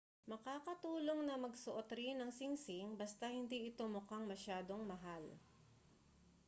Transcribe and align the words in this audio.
makakatulong 0.31 1.19
na 1.29 1.35
magsuot 1.43 1.85
rin 1.99 2.15
ng 2.17 2.31
singsing 2.39 2.87
basta 2.99 3.25
hindi 3.37 3.57
ito 3.69 3.83
mukhang 3.95 4.25
masyadong 4.31 4.81
mahal. 4.91 5.21